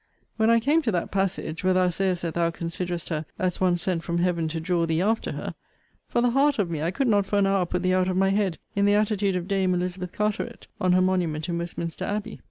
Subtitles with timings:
[0.37, 3.77] When I came to that passage, where thou sayest that thou considerest her* as one
[3.77, 5.53] sent from Heaven to draw thee after her
[6.09, 8.17] for the heart of me I could not for an hour put thee out of
[8.17, 12.39] my head, in the attitude of dame Elizabeth Carteret, on her monument in Westminster Abbey.